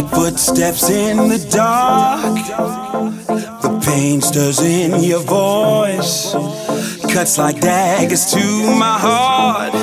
[0.00, 2.34] like footsteps in the dark.
[3.62, 6.32] The pain stirs in your voice,
[7.12, 9.79] cuts like daggers to my heart.